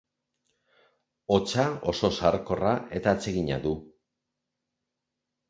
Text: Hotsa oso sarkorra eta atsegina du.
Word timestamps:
Hotsa 1.35 1.65
oso 1.91 2.09
sarkorra 2.15 2.73
eta 3.01 3.15
atsegina 3.19 3.61
du. 3.69 3.77